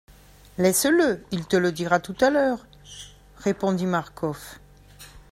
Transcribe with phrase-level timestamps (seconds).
[0.57, 1.23] Laisse-le!
[1.29, 2.65] il te le dira tout à l'heure,
[3.37, 4.59] répondit Marcof.